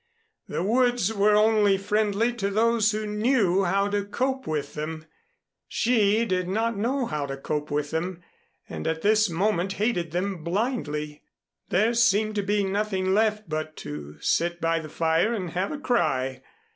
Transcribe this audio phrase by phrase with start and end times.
[0.47, 5.05] The woods were only friendly to those who knew how to cope with them.
[5.67, 8.23] She did not know how to cope with them,
[8.67, 11.21] and at this moment hated them blindly.
[11.69, 15.77] There seemed to be nothing left but to sit by the fire and have a
[15.77, 16.41] cry.